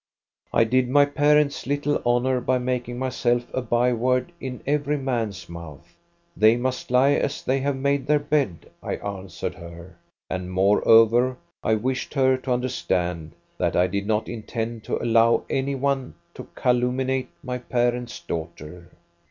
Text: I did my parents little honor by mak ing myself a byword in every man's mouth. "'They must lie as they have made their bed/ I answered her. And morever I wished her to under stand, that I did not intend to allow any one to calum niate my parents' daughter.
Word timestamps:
I 0.51 0.63
did 0.63 0.89
my 0.89 1.05
parents 1.05 1.67
little 1.67 2.01
honor 2.03 2.41
by 2.41 2.57
mak 2.57 2.89
ing 2.89 2.97
myself 2.97 3.45
a 3.53 3.61
byword 3.61 4.31
in 4.39 4.63
every 4.65 4.97
man's 4.97 5.47
mouth. 5.47 5.95
"'They 6.35 6.57
must 6.57 6.89
lie 6.89 7.11
as 7.11 7.43
they 7.43 7.59
have 7.59 7.75
made 7.75 8.07
their 8.07 8.17
bed/ 8.17 8.67
I 8.81 8.95
answered 8.95 9.53
her. 9.53 9.95
And 10.27 10.51
morever 10.51 11.37
I 11.61 11.75
wished 11.75 12.15
her 12.15 12.35
to 12.37 12.51
under 12.51 12.69
stand, 12.69 13.33
that 13.59 13.75
I 13.75 13.85
did 13.85 14.07
not 14.07 14.27
intend 14.27 14.83
to 14.85 14.97
allow 14.99 15.43
any 15.51 15.75
one 15.75 16.15
to 16.33 16.47
calum 16.55 16.97
niate 16.97 17.27
my 17.43 17.59
parents' 17.59 18.19
daughter. 18.21 18.89